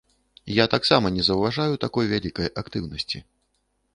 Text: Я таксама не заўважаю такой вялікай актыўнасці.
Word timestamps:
Я 0.51 0.63
таксама 0.73 1.09
не 1.17 1.25
заўважаю 1.27 1.73
такой 1.85 2.09
вялікай 2.13 2.47
актыўнасці. 2.65 3.23